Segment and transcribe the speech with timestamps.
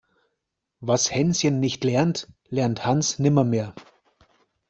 [0.79, 3.75] Was Hänschen nicht lernt, lernt Hans nimmermehr.